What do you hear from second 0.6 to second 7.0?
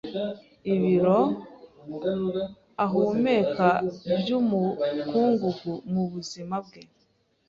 Ibiro ahumeka by’umukungugu mu buzima bwe